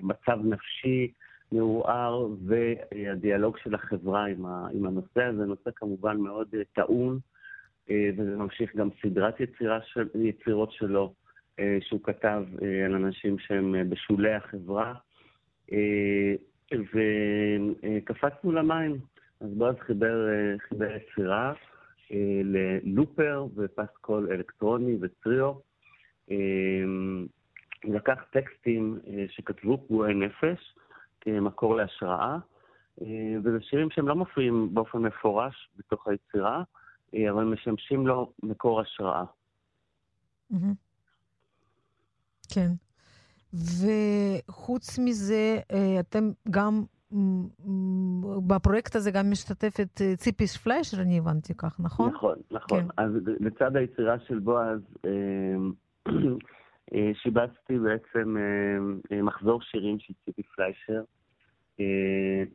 [0.02, 1.12] מצב נפשי
[1.52, 7.18] מעורער והדיאלוג של החברה עם, הנושא הזה, נושא כמובן מאוד טעון,
[7.88, 9.34] וזה ממשיך גם סדרת
[9.84, 11.14] של, יצירות שלו,
[11.80, 12.42] שהוא כתב
[12.84, 14.94] על אנשים שהם בשולי החברה.
[16.72, 18.96] וקפצנו למים.
[19.40, 20.26] אז בועז חיבר,
[20.68, 21.52] חיבר יצירה
[22.44, 25.54] ללופר ופסקול אלקטרוני וטריו.
[27.85, 30.74] לקח טקסטים שכתבו פגועי נפש
[31.20, 32.38] כמקור להשראה,
[33.44, 36.62] וזה שירים שהם לא מופיעים באופן מפורש בתוך היצירה,
[37.14, 39.24] אבל משמשים לו מקור השראה.
[42.54, 42.70] כן.
[43.54, 45.58] וחוץ מזה,
[46.00, 46.82] אתם גם,
[48.46, 52.11] בפרויקט הזה גם משתתפת ציפי פליישר, אני הבנתי כך, נכון?
[52.11, 52.80] נכון, נכון.
[52.80, 52.87] כן.
[52.96, 54.80] אז לצד היצירה של בועז,
[57.22, 58.37] שיבצתי בעצם
[59.22, 61.02] מחזור שירים של ציפי פליישר,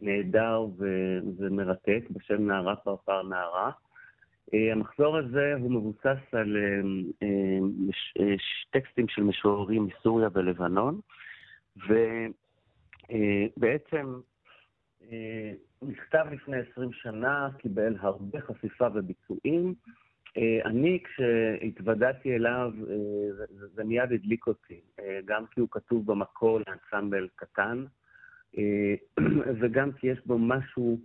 [0.02, 0.66] נהדר
[1.38, 3.72] ומרתק, בשם נערה פרפר נערה.
[4.54, 6.58] המחזור הזה הוא מבוסס על
[8.70, 11.00] טקסטים של משוררים מסוריה ולבנון,
[13.58, 14.20] ובעצם
[15.82, 19.74] נכתב לפני 20 שנה, קיבל הרבה חשיפה וביצועים.
[20.66, 22.72] אני, כשהתוודעתי אליו,
[23.76, 24.82] זה מיד הדליק אותי,
[25.26, 27.86] גם כי הוא כתוב במקור לאנסמבל קטן,
[29.60, 31.00] וגם כי יש בו משהו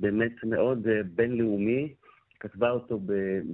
[0.00, 1.94] באמת מאוד בינלאומי.
[2.40, 3.00] כתבה אותו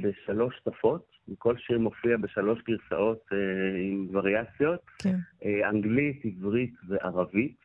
[0.00, 1.06] בשלוש שפות,
[1.38, 3.38] כל שיר מופיע בשלוש גרסאות אה,
[3.80, 5.16] עם וריאציות, כן.
[5.44, 7.56] אה, אנגלית, עברית וערבית.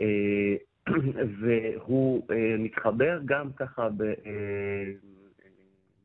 [0.00, 0.56] אה,
[1.40, 4.92] והוא אה, מתחבר גם ככה ב, אה,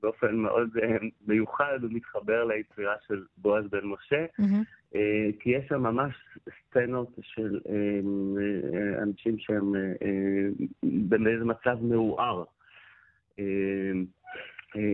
[0.04, 4.96] באופן מאוד אה, מיוחד, הוא מתחבר ליצירה של בועז בן משה, mm-hmm.
[4.96, 6.16] אה, כי יש שם ממש
[6.50, 7.74] סצנות של אה,
[8.74, 12.44] אה, אנשים שהם אה, אה, באיזה מצב מעורער.
[13.40, 13.92] אה,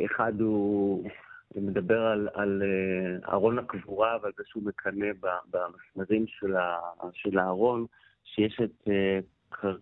[0.05, 1.09] אחד הוא
[1.55, 5.07] מדבר על, על אה, ארון הקבורה ועל זה שהוא מקנא
[5.51, 6.78] במסמרים של, ה,
[7.13, 7.86] של הארון,
[8.23, 9.19] שיש את אה,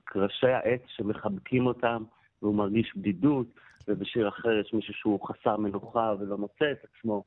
[0.03, 2.03] קרשי העץ שמחבקים אותם
[2.41, 3.47] והוא מרגיש בדידות,
[3.87, 7.23] ובשיר אחר יש מישהו שהוא חסר מנוחה ולא מוצא את עצמו.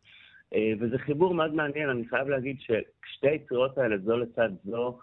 [0.55, 4.99] אה, וזה חיבור מאוד מעניין, אני חייב להגיד ששתי היצירות האלה, זו לצד זו,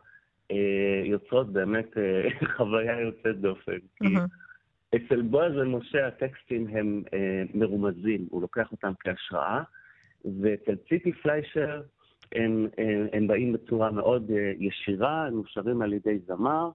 [1.04, 1.90] יוצרות באמת
[2.58, 3.78] חוויה יוצאת דופן.
[4.04, 4.43] Mm-hmm.
[4.96, 9.64] אצל בועז ומשה הטקסטים הם אה, מרומזים, הוא לוקח אותם כהשראה,
[10.42, 11.82] ואצל ציפי פליישר
[12.36, 16.70] הם, הם, הם באים בצורה מאוד אה, ישירה, הם מושרים על ידי זמר,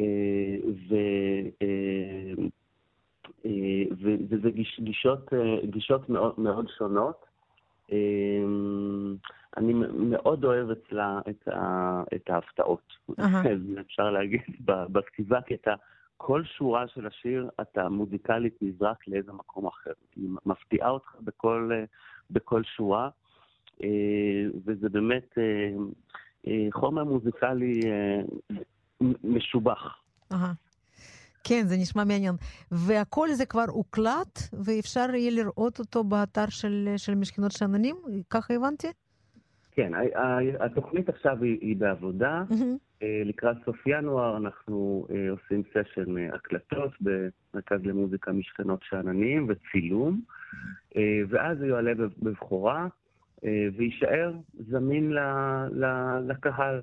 [0.00, 0.56] אה,
[0.88, 0.94] ו,
[1.62, 2.44] אה,
[3.46, 3.82] אה,
[4.30, 7.24] וזה גיש, גישות, אה, גישות מאוד, מאוד שונות.
[7.92, 7.96] אה,
[9.56, 11.48] אני מאוד אוהב אצלה את,
[12.14, 13.24] את ההפתעות, uh-huh.
[13.86, 15.74] אפשר להגיד, בכתיבה, כי אתה...
[16.22, 19.90] כל שורה של השיר, אתה מוזיקלית נזרק לאיזה מקום אחר.
[20.16, 21.70] היא מפתיעה אותך בכל,
[22.30, 23.08] בכל שורה,
[23.82, 23.88] אה,
[24.66, 25.70] וזה באמת אה,
[26.46, 27.80] אה, חומר מוזיקלי
[29.24, 29.96] משובח.
[31.44, 32.34] כן, זה נשמע מעניין.
[32.70, 37.96] והכל זה כבר הוקלט, ואפשר יהיה לראות אותו באתר של, של משכנות שאננים?
[38.30, 38.88] ככה הבנתי?
[39.72, 39.92] כן,
[40.60, 42.42] התוכנית עכשיו היא, היא בעבודה.
[42.50, 43.04] Mm-hmm.
[43.24, 50.20] לקראת סוף ינואר אנחנו אה, עושים סשן אה, הקלטות במרכז למוזיקה משכנות שאננים וצילום,
[51.28, 52.86] ואז הוא יעלה בבכורה
[53.76, 54.32] ויישאר
[54.68, 55.18] זמין ל,
[55.72, 55.86] ל,
[56.28, 56.80] לקהל.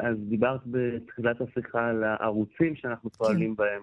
[0.00, 3.62] אז דיברת בתחילת השיחה על הערוצים שאנחנו פועלים כן.
[3.62, 3.82] בהם,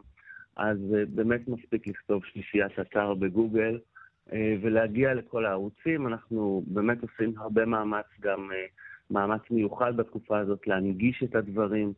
[0.55, 0.77] אז
[1.13, 3.79] באמת מספיק לכתוב שלישיית אתר בגוגל.
[4.33, 6.07] אה, ולהגיע לכל הערוצים.
[6.07, 8.65] אנחנו באמת עושים הרבה מאמץ, גם אה,
[9.11, 11.93] מאמץ מיוחד בתקופה הזאת, להנגיש את הדברים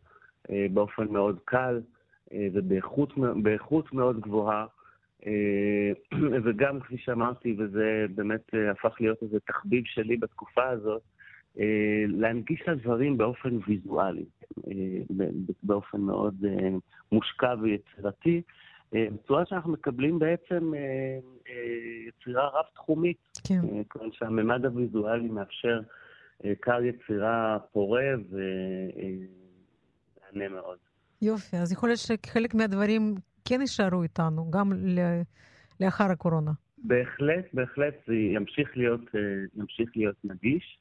[0.49, 1.81] אה, באופן מאוד קל
[2.53, 4.65] ובאיכות מאוד גבוהה.
[6.43, 11.01] וגם, כפי שאמרתי, וזה באמת הפך להיות איזה תחביב שלי בתקופה הזאת,
[12.07, 14.25] להנגיש לה דברים באופן ויזואלי,
[15.63, 16.45] באופן מאוד
[17.11, 18.41] מושקע ויצירתי,
[18.93, 20.71] בצורה שאנחנו מקבלים בעצם
[22.07, 23.17] יצירה רב-תחומית.
[23.47, 23.61] כן.
[23.89, 25.81] כיוון שהממד הוויזואלי מאפשר
[26.59, 29.29] קר יצירה פורה ומהנה
[30.49, 30.77] מאוד.
[31.21, 33.15] יופי, אז יכול להיות שחלק מהדברים
[33.45, 34.71] כן יישארו איתנו, גם
[35.79, 36.51] לאחר הקורונה.
[36.77, 39.19] בהחלט, בהחלט, זה ימשיך להיות, אה,
[39.55, 40.79] ימשיך להיות נגיש.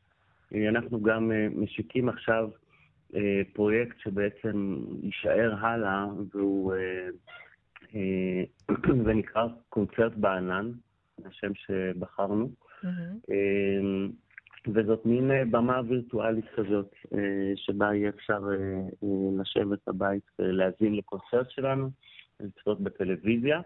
[0.54, 2.50] אה, אנחנו גם אה, משיקים עכשיו
[3.52, 6.74] פרויקט שבעצם יישאר הלאה, והוא
[9.05, 10.70] ונקרא קונצרט בענן,
[11.24, 12.51] השם שבחרנו.
[12.84, 13.32] Mm-hmm.
[14.74, 16.95] וזאת מין במה וירטואלית כזאת,
[17.57, 18.40] שבה יהיה אפשר
[19.40, 21.90] לשבת בבית ולהאזין לקונצרט שלנו,
[22.40, 23.61] לצפות בטלוויזיה.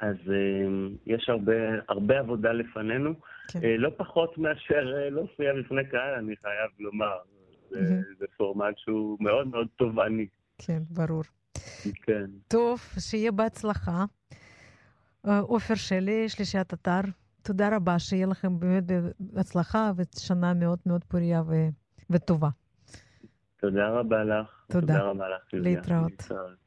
[0.00, 0.16] אז
[1.06, 1.52] יש הרבה,
[1.88, 3.14] הרבה עבודה לפנינו,
[3.48, 3.60] כן.
[3.78, 7.16] לא פחות מאשר להופיע בפני קהל, אני חייב לומר.
[7.72, 8.18] Mm-hmm.
[8.18, 10.26] זה פורמט שהוא מאוד מאוד תובעני.
[10.58, 11.22] כן, ברור.
[12.02, 12.24] כן.
[12.48, 14.04] טוב, שיהיה בהצלחה.
[15.40, 17.00] עופר שלי, שלישיית אתר,
[17.42, 18.84] תודה רבה, שיהיה לכם באמת
[19.20, 21.54] בהצלחה ושנה מאוד מאוד פוריה ו...
[22.10, 22.48] וטובה.
[23.56, 24.64] תודה רבה לך.
[24.68, 24.86] תודה.
[24.86, 26.10] תודה רבה לך, להתראות.
[26.10, 26.65] להתראות.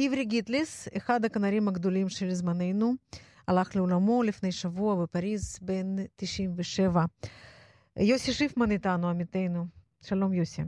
[0.00, 2.92] איברי גיטליס, אחד הכנרים הגדולים של זמננו,
[3.48, 7.04] הלך לעולמו לפני שבוע בפריז, בן 97.
[7.98, 9.66] יוסי שיפמן איתנו, עמיתנו.
[10.02, 10.62] שלום יוסי.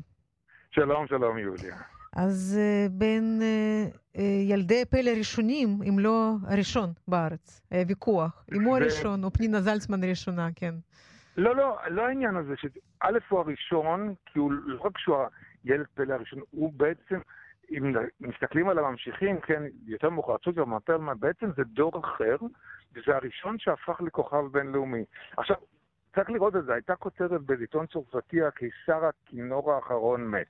[0.70, 1.76] שלום, שלום יוליה.
[2.16, 2.58] אז
[2.90, 3.42] בין
[4.48, 10.48] ילדי פלא ראשונים, אם לא הראשון בארץ, ויכוח, אם הוא הראשון או פנינה זלצמן הראשונה,
[10.56, 10.74] כן.
[11.36, 15.16] לא, לא, לא העניין הזה, שא' הוא הראשון, כי הוא לא רק שהוא
[15.64, 17.18] הילד פלא הראשון, הוא בעצם,
[17.78, 22.36] אם מסתכלים על הממשיכים, כן, יותר מאוחר, צוקר מפלמן, בעצם זה דור אחר,
[22.94, 25.04] וזה הראשון שהפך לכוכב בינלאומי.
[25.36, 25.56] עכשיו,
[26.14, 30.46] צריך לראות את זה, הייתה כותרת בעיתון צרפתי, הקיסר הכינור האחרון מת.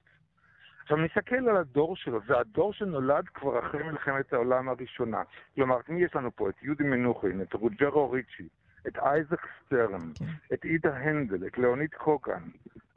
[0.83, 5.23] עכשיו נסתכל על הדור שלו, זה הדור שנולד כבר אחרי מלחמת העולם הראשונה.
[5.55, 6.49] כלומר, מי יש לנו פה?
[6.49, 8.49] את יהודי מנוחין, את רוג'רו ריצ'י,
[8.87, 10.25] את אייזק סטרן, כן.
[10.55, 12.43] את עידה הנדל, את ליאוניד קוקן,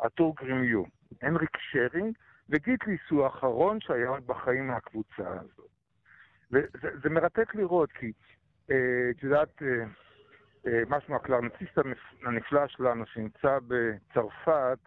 [0.05, 0.83] אטור גרימיו,
[1.21, 2.15] הנריק שרינג,
[2.49, 5.69] וגיטליס הוא האחרון שהיה עוד בחיים מהקבוצה הזאת.
[6.51, 8.11] וזה מרתק לראות, כי
[8.71, 9.85] אה, את יודעת, אה,
[10.67, 11.77] אה, משהו הקלרנציסט
[12.25, 14.79] הנפלא שלנו שנמצא בצרפת,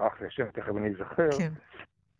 [0.00, 1.52] אחרי השם, תכף אני אזכר, כן.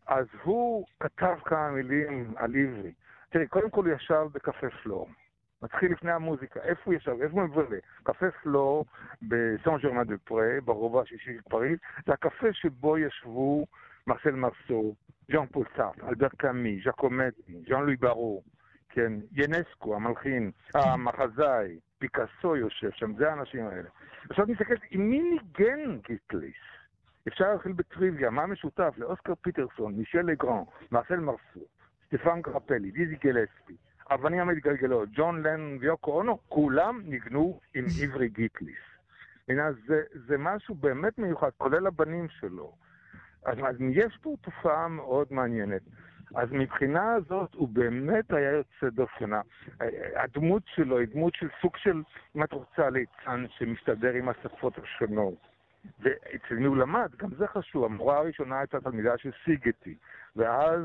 [0.06, 2.92] אז הוא כתב כמה מילים על עברי.
[3.30, 5.08] תראי, קודם כל הוא ישב בקפה פלור.
[5.62, 6.60] מתחיל לפני המוזיקה.
[6.60, 7.16] איפה הוא ישב?
[7.22, 7.78] איפה הוא מבלה?
[8.02, 8.84] קפה פלור
[9.22, 11.78] בסן ג'רמן דה פרה, ברובע השישי של פריז.
[12.06, 13.66] זה הקפה שבו ישבו
[14.06, 14.94] מרסל מרסו,
[15.28, 18.42] ז'אן פול סארטר, אלבר קאמי, ג'קומטי, ז'אן לואי ברו,
[18.88, 23.88] כן, יונסקו, המלחין, המחזאי, פיקאסו יושב שם, זה האנשים האלה.
[24.30, 26.56] עכשיו אני מסתכלת, עם מי ניגן גיטליס?
[27.28, 31.66] אפשר להתחיל בטריוויה, מה משותף לאוסקר פיטרסון, מישל לגראן, מרסל מרסו,
[32.06, 33.76] סטפן קרפלי, דיזי גלספי,
[34.10, 38.78] אבנים המתגלגלות, ג'ון לן ויוקו אונו, כולם ניגנו עם עברי גיטליס.
[39.86, 42.72] זה, זה משהו באמת מיוחד, כולל הבנים שלו.
[43.46, 45.82] אז, יש פה תופעה מאוד מעניינת.
[46.34, 49.30] אז מבחינה הזאת הוא באמת היה יוצא דופן.
[50.16, 52.02] הדמות שלו היא דמות של סוג של,
[52.36, 55.34] אם את רוצה, ליצן שמסתדר עם השפות השונות.
[56.00, 57.84] ואצל מי הוא למד, גם זה חשוב.
[57.84, 59.94] המורה הראשונה הייתה תלמידה של סיגטי,
[60.36, 60.80] ואז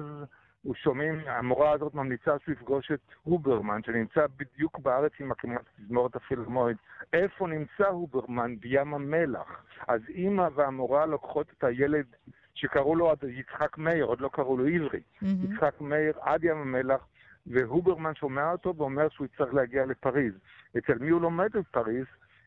[0.63, 6.15] הוא שומעים, המורה הזאת ממליצה שהוא יפגוש את הוברמן, שנמצא בדיוק בארץ עם הקמת תזמורת
[6.15, 6.77] הפילמואית.
[7.13, 8.55] איפה נמצא הוברמן?
[8.59, 9.63] בים המלח.
[9.87, 12.05] אז אימא והמורה לוקחות את הילד
[12.53, 14.99] שקראו לו יצחק מאיר, עוד לא קראו לו עברי.
[14.99, 15.25] Mm-hmm.
[15.25, 17.07] יצחק מאיר עד ים המלח,
[17.47, 20.33] והוברמן שומע אותו ואומר שהוא יצטרך להגיע לפריז.
[20.77, 22.05] אצל מי הוא לומד בפריז?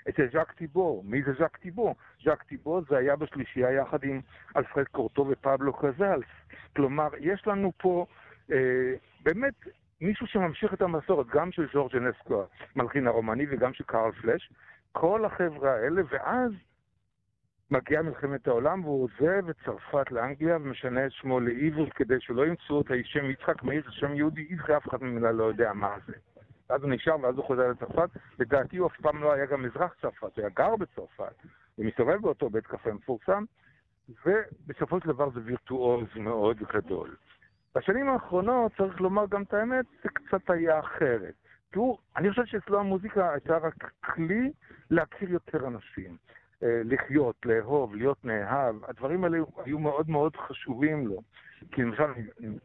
[0.08, 1.04] אצל ז'אק טיבור.
[1.06, 1.94] מי זה ז'אק טיבור?
[2.24, 4.20] ז'אק טיבור זה היה בשלישייה יחד עם
[4.56, 6.26] אלפרד קורטו ופבלו קזלס.
[6.76, 8.06] כלומר, יש לנו פה
[8.52, 9.54] אה, באמת
[10.00, 12.44] מישהו שממשיך את המסורת, גם של ז'ורג' אנסקו,
[12.76, 14.50] המלחין הרומני, וגם של קארל פלאש.
[14.92, 16.52] כל החבר'ה האלה, ואז
[17.70, 22.80] מגיעה מלחמת העולם והוא עוזב את צרפת לאנגליה ומשנה את שמו לעברי כדי שלא ימצאו
[22.80, 26.12] את השם יצחק מאיר, שם יהודי עברי, אף אחד ממנה לא יודע מה זה.
[26.68, 28.08] אז הוא נשאר ואז הוא חוזר לצרפת.
[28.38, 31.34] לדעתי הוא אף פעם לא היה גם מזרח צרפת, הוא היה גר בצרפת.
[31.74, 33.44] הוא מסתובב באותו בית קפה מפורסם,
[34.26, 37.16] ובסופו של דבר זה וירטואוז מאוד גדול.
[37.74, 41.34] בשנים האחרונות, צריך לומר גם את האמת, זה קצת היה אחרת.
[41.70, 44.52] תראו, אני חושב שאצלו המוזיקה הייתה רק כלי
[44.90, 46.16] להכיר יותר אנשים.
[46.62, 51.22] אה, לחיות, לאהוב, להיות נאהב, הדברים האלה היו מאוד מאוד חשובים לו.
[51.72, 52.04] כי למשל,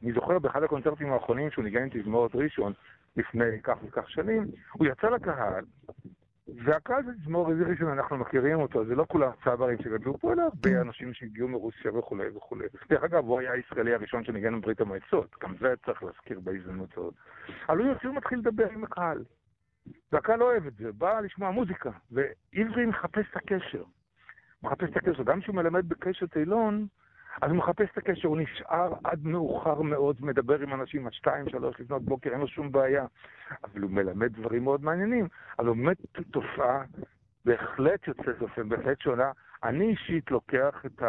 [0.04, 2.74] אני זוכר באחד הקונצרטים האחרונים שהוא ניגן עם תזמורת ראשון
[3.18, 5.64] לפני כך וכך שנים, הוא יצא לקהל,
[6.56, 10.82] והקהל זה תזמורת ראשון, אנחנו מכירים אותו, זה לא כולם צברים שגדלו פה, אלא הרבה
[10.82, 12.66] אנשים שהגיעו מרוסיה וכולי וכולי.
[12.90, 17.14] דרך אגב, הוא היה הישראלי הראשון שניגן בברית המועצות, גם זה צריך להזכיר בהזדמנות הזאת.
[17.70, 19.24] אבל הוא יוצא ומתחיל לדבר עם הקהל.
[20.12, 23.84] והקהל לא אוהב את זה, בא לשמוע מוזיקה, ועברי מחפש את הקשר.
[24.64, 25.24] מחפש את הקשר.
[25.24, 26.88] גם כשהוא מלמד בקשת אילון,
[27.42, 31.50] אז הוא מחפש את הקשר, הוא נשאר עד מאוחר מאוד, מדבר עם אנשים עד שתיים,
[31.50, 33.06] שלוש לפנות בוקר, אין לו שום בעיה.
[33.64, 35.28] אבל הוא מלמד דברים מאוד מעניינים.
[35.60, 35.98] אבל הוא באמת
[36.32, 36.84] תופעה
[37.46, 39.32] בהחלט יוצאת דופן, בהחלט שונה.
[39.64, 41.02] אני אישית לוקח את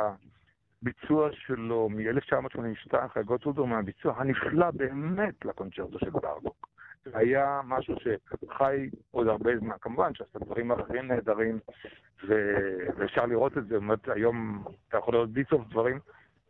[0.82, 6.68] הביצוע שלו מ-1982, חגות אולדור, מהביצוע הנפלא באמת לקונצ'רטו של ברבוק.
[7.04, 9.76] זה היה משהו שחי עוד הרבה זמן.
[9.80, 11.58] כמובן שעשה דברים אחרים נהדרים,
[12.28, 13.74] ואפשר לראות את זה.
[13.74, 15.98] זאת אומרת, היום אתה יכול לראות בלי סוף דברים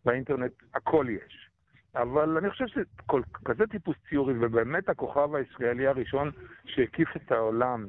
[0.05, 1.51] באינטרנט, הכל יש.
[1.94, 6.30] אבל אני חושב שכזה טיפוס ציורי, ובאמת הכוכב הישראלי הראשון
[6.64, 7.86] שהקיף את העולם,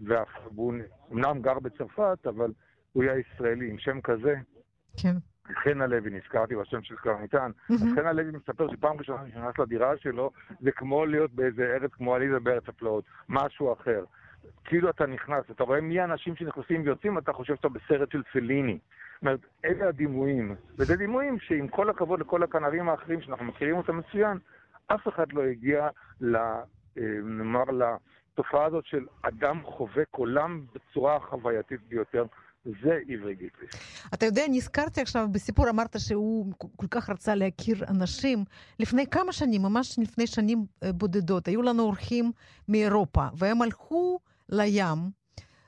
[0.00, 0.74] והוא
[1.12, 2.52] אמנם גר בצרפת, אבל
[2.92, 4.34] הוא היה ישראלי עם שם כזה.
[5.02, 5.16] כן.
[5.54, 10.30] חן הלוי, נזכרתי בשם של קרניטן, אז חן הלוי מספר שפעם ראשונה שנכנס לדירה שלו,
[10.60, 14.04] זה כמו להיות באיזה ארץ כמו עליזה בארץ הפלאות, משהו אחר.
[14.64, 18.78] כאילו אתה נכנס, אתה רואה מי האנשים שנכנסים ויוצאים, אתה חושב שאתה בסרט של פליני.
[19.14, 20.54] זאת אומרת, אלה הדימויים.
[20.78, 24.38] וזה דימויים שעם כל הכבוד לכל הכנרים האחרים שאנחנו מכירים אותם מצוין,
[24.86, 25.88] אף אחד לא הגיע,
[26.34, 26.60] אה,
[27.22, 32.24] נאמר, לתופעה הזאת של אדם חובק עולם בצורה החווייתית ביותר.
[32.64, 33.70] זה עברי גיטליס.
[34.14, 38.44] אתה יודע, נזכרתי עכשיו בסיפור, אמרת שהוא כל כך רצה להכיר אנשים.
[38.78, 42.32] לפני כמה שנים, ממש לפני שנים אה, בודדות, היו לנו אורחים
[42.68, 45.10] מאירופה, והם הלכו לים,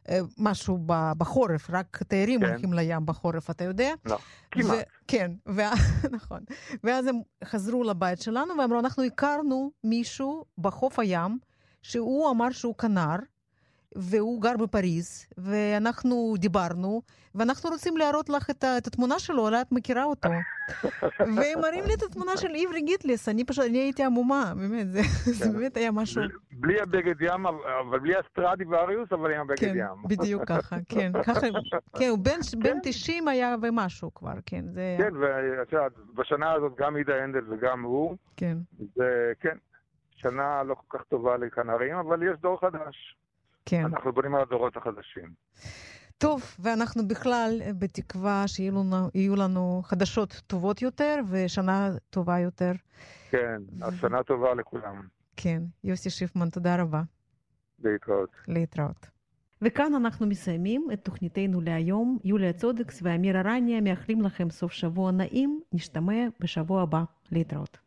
[0.09, 0.79] אה, משהו
[1.19, 2.47] בחורף, רק תיירים כן.
[2.47, 3.93] הולכים לים בחורף, אתה יודע?
[4.05, 4.19] לא,
[4.51, 4.87] כמעט.
[5.09, 5.61] כן, ו...
[6.17, 6.41] נכון.
[6.85, 11.39] ואז הם חזרו לבית שלנו ואמרו, אנחנו הכרנו מישהו בחוף הים,
[11.83, 13.17] שהוא אמר שהוא כנר,
[13.97, 17.03] והוא גר בפריז, ואנחנו דיברנו,
[17.35, 20.29] ואנחנו רוצים להראות לך את, את התמונה שלו, אולי את מכירה אותו.
[21.37, 25.01] והם מראים לי את התמונה של עברי גיטליס, אני פשוט, אני הייתי עמומה, באמת, זה,
[25.25, 25.53] זה כן.
[25.53, 26.23] באמת היה משהו.
[26.53, 30.03] בלי הבגד ים, אבל בלי הסטרדי ואריוס, אבל עם הבגד כן, ים.
[30.09, 31.13] בדיוק ככה, כן.
[31.23, 31.41] ככה,
[31.99, 34.65] כן, הוא בן, בן 90 היה ומשהו כבר, כן.
[34.69, 34.97] זה...
[34.99, 38.17] כן, ואת יודעת, בשנה הזאת גם עידה הנדל וגם הוא.
[38.37, 38.57] כן.
[38.97, 39.57] זה, כן,
[40.17, 43.17] שנה לא כל כך טובה לכנרים, אבל יש דור חדש.
[43.67, 43.85] כן.
[43.85, 45.29] אנחנו בונים על הדורות החדשים.
[46.19, 52.73] טוב, ואנחנו בכלל בתקווה שיהיו לנו, לנו חדשות טובות יותר ושנה טובה יותר.
[53.31, 53.97] כן, ו...
[54.01, 55.03] שנה טובה לכולם.
[55.37, 57.03] כן, יוסי שיפמן, תודה רבה.
[57.85, 58.31] להתראות.
[58.49, 59.07] להתראות.
[59.63, 62.19] וכאן אנחנו מסיימים את תוכניתנו להיום.
[62.25, 65.61] יוליה צודקס ואמיר ארניה מאחלים לכם סוף שבוע נעים.
[65.73, 67.03] נשתמע בשבוע הבא.
[67.33, 67.79] להתראות.